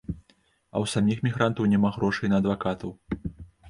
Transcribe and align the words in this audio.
А 0.09 0.75
ў 0.83 0.93
саміх 0.95 1.21
мігрантаў 1.29 1.71
няма 1.77 1.95
грошай 2.01 2.27
на 2.35 2.45
адвакатаў. 2.47 2.99